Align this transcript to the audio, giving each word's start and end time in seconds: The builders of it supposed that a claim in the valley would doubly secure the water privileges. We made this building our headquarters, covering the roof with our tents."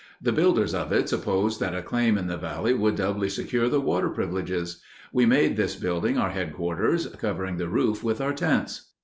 The 0.19 0.31
builders 0.31 0.73
of 0.73 0.91
it 0.91 1.09
supposed 1.09 1.59
that 1.59 1.75
a 1.75 1.83
claim 1.83 2.17
in 2.17 2.25
the 2.25 2.35
valley 2.35 2.73
would 2.73 2.95
doubly 2.95 3.29
secure 3.29 3.69
the 3.69 3.79
water 3.79 4.09
privileges. 4.09 4.81
We 5.13 5.27
made 5.27 5.57
this 5.57 5.75
building 5.75 6.17
our 6.17 6.31
headquarters, 6.31 7.05
covering 7.19 7.57
the 7.57 7.69
roof 7.69 8.03
with 8.03 8.19
our 8.19 8.33
tents." 8.33 8.93